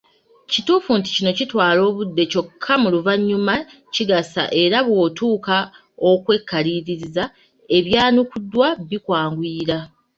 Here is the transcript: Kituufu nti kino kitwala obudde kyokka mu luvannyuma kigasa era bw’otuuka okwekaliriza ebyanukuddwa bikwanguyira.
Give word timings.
Kituufu 0.51 0.91
nti 0.99 1.09
kino 1.15 1.31
kitwala 1.37 1.79
obudde 1.89 2.23
kyokka 2.31 2.73
mu 2.81 2.87
luvannyuma 2.93 3.55
kigasa 3.93 4.43
era 4.63 4.77
bw’otuuka 4.87 5.57
okwekaliriza 6.09 7.23
ebyanukuddwa 7.77 8.67
bikwanguyira. 8.89 9.77